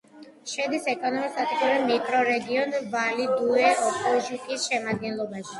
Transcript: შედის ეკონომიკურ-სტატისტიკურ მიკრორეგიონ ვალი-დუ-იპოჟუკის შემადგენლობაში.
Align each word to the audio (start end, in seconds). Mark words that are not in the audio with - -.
შედის 0.51 0.87
ეკონომიკურ-სტატისტიკურ 0.93 1.85
მიკრორეგიონ 1.91 2.75
ვალი-დუ-იპოჟუკის 2.97 4.69
შემადგენლობაში. 4.71 5.49